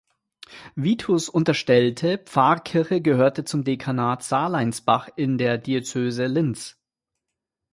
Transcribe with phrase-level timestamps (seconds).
[0.75, 6.81] Vitus unterstellte Pfarrkirche gehört zum Dekanat Sarleinsbach in der Diözese Linz.